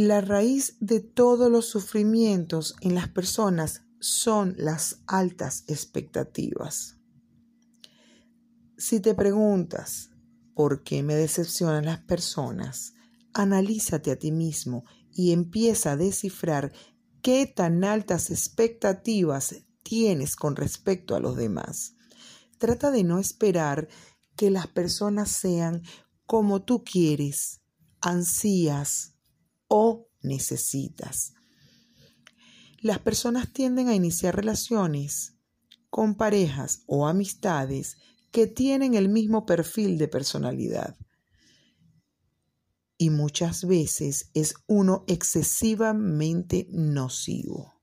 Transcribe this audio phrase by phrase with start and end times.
[0.00, 6.98] La raíz de todos los sufrimientos en las personas son las altas expectativas.
[8.76, 10.10] Si te preguntas
[10.54, 12.94] por qué me decepcionan las personas,
[13.34, 16.72] analízate a ti mismo y empieza a descifrar
[17.20, 21.96] qué tan altas expectativas tienes con respecto a los demás.
[22.58, 23.88] Trata de no esperar
[24.36, 25.82] que las personas sean
[26.24, 27.62] como tú quieres,
[28.00, 29.17] ansías
[29.68, 31.34] o necesitas.
[32.80, 35.34] Las personas tienden a iniciar relaciones
[35.90, 37.96] con parejas o amistades
[38.30, 40.96] que tienen el mismo perfil de personalidad.
[42.96, 47.74] Y muchas veces es uno excesivamente nocivo.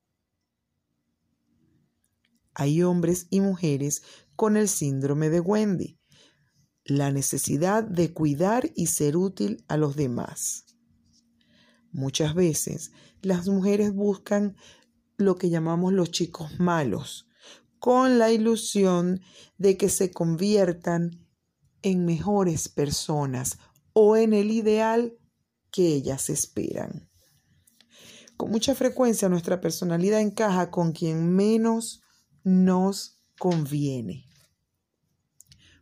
[2.53, 4.03] Hay hombres y mujeres
[4.35, 5.99] con el síndrome de Wendy,
[6.85, 10.64] la necesidad de cuidar y ser útil a los demás.
[11.95, 14.57] Muchas veces las mujeres buscan
[15.15, 17.25] lo que llamamos los chicos malos,
[17.79, 19.21] con la ilusión
[19.57, 21.25] de que se conviertan
[21.83, 23.59] en mejores personas
[23.93, 25.17] o en el ideal
[25.71, 27.09] que ellas esperan.
[28.35, 32.01] Con mucha frecuencia nuestra personalidad encaja con quien menos
[32.43, 34.25] nos conviene.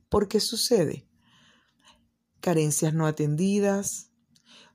[0.10, 1.10] ¿Por qué sucede?
[2.40, 4.13] Carencias no atendidas,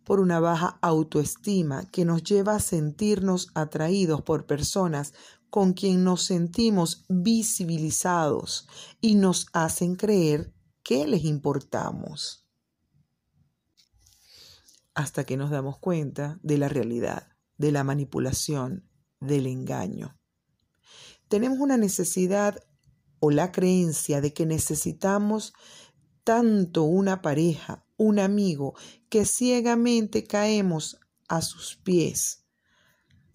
[0.09, 5.13] por una baja autoestima que nos lleva a sentirnos atraídos por personas
[5.51, 8.67] con quien nos sentimos visibilizados
[9.03, 12.49] y nos hacen creer que les importamos.
[14.95, 18.89] Hasta que nos damos cuenta de la realidad, de la manipulación,
[19.21, 20.19] del engaño.
[21.29, 22.59] Tenemos una necesidad
[23.21, 25.53] o la creencia de que necesitamos
[26.25, 28.75] tanto una pareja un amigo
[29.11, 32.47] que ciegamente caemos a sus pies.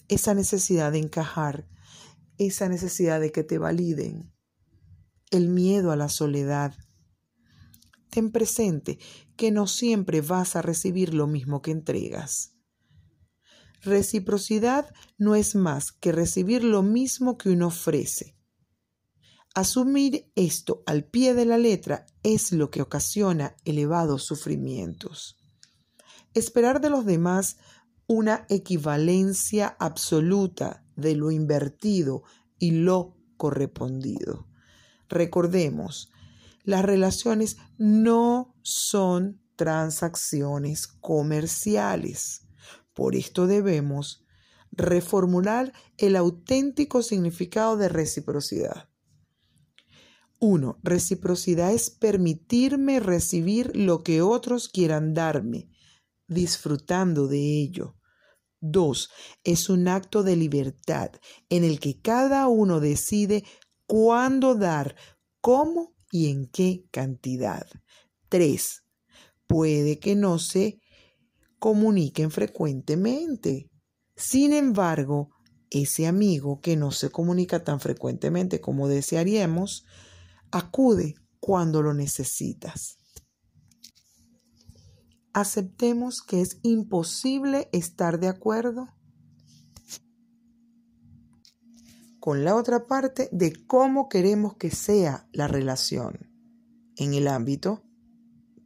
[0.08, 1.68] Esa necesidad de encajar,
[2.38, 4.34] esa necesidad de que te validen,
[5.30, 6.74] el miedo a la soledad.
[8.10, 9.00] Ten presente
[9.36, 12.56] que no siempre vas a recibir lo mismo que entregas.
[13.82, 18.38] Reciprocidad no es más que recibir lo mismo que uno ofrece.
[19.56, 25.38] Asumir esto al pie de la letra es lo que ocasiona elevados sufrimientos.
[26.34, 27.58] Esperar de los demás
[28.08, 32.24] una equivalencia absoluta de lo invertido
[32.58, 34.48] y lo correspondido.
[35.08, 36.12] Recordemos,
[36.64, 42.48] las relaciones no son transacciones comerciales.
[42.96, 44.26] Por esto debemos
[44.72, 48.90] reformular el auténtico significado de reciprocidad.
[50.44, 50.78] 1.
[50.84, 55.70] Reciprocidad es permitirme recibir lo que otros quieran darme,
[56.28, 57.96] disfrutando de ello.
[58.60, 59.10] 2.
[59.46, 61.12] Es un acto de libertad
[61.48, 63.46] en el que cada uno decide
[63.88, 64.98] cuándo dar,
[65.40, 67.66] cómo y en qué cantidad.
[68.28, 68.84] 3.
[69.48, 70.82] Puede que no se
[71.58, 73.70] comuniquen frecuentemente.
[74.18, 75.30] Sin embargo,
[75.70, 79.86] ese amigo que no se comunica tan frecuentemente como desearíamos,
[80.56, 83.00] Acude cuando lo necesitas.
[85.34, 88.88] Aceptemos que es imposible estar de acuerdo
[92.20, 96.30] con la otra parte de cómo queremos que sea la relación
[96.98, 97.82] en el ámbito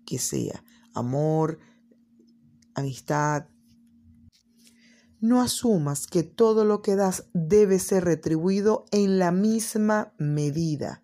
[0.05, 1.57] que sea amor,
[2.75, 3.47] amistad.
[5.21, 11.01] No asumas que todo lo que das debe ser retribuido en la misma medida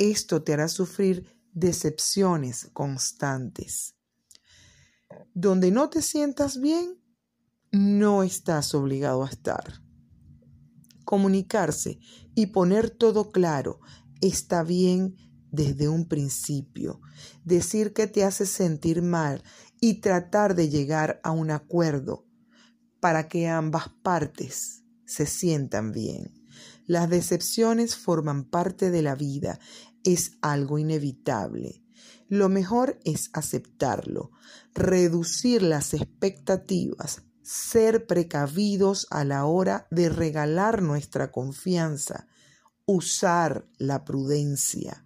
[0.00, 3.94] esto te hará sufrir decepciones constantes.
[5.34, 6.98] Donde no te sientas bien,
[7.70, 9.82] no estás obligado a estar.
[11.04, 12.00] Comunicarse
[12.34, 13.80] y poner todo claro
[14.22, 15.16] está bien
[15.52, 17.00] desde un principio.
[17.44, 19.42] Decir que te hace sentir mal
[19.80, 22.26] y tratar de llegar a un acuerdo
[23.00, 26.39] para que ambas partes se sientan bien.
[26.86, 29.58] Las decepciones forman parte de la vida
[30.04, 31.82] es algo inevitable.
[32.28, 34.30] Lo mejor es aceptarlo,
[34.74, 42.28] reducir las expectativas, ser precavidos a la hora de regalar nuestra confianza,
[42.86, 45.04] usar la prudencia.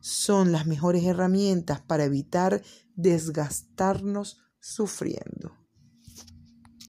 [0.00, 2.62] Son las mejores herramientas para evitar
[2.94, 5.63] desgastarnos sufriendo.